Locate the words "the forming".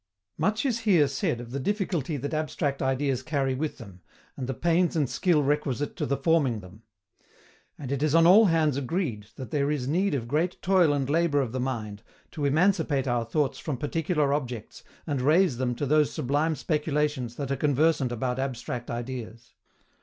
6.07-6.59